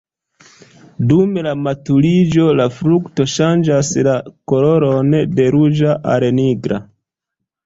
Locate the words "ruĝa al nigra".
5.59-6.83